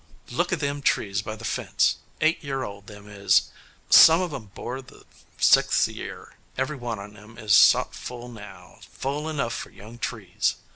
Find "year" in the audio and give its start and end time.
2.43-2.63, 5.87-6.33